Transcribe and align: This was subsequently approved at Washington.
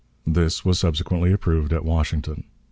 This 0.25 0.65
was 0.65 0.79
subsequently 0.79 1.31
approved 1.31 1.71
at 1.71 1.85
Washington. 1.85 2.45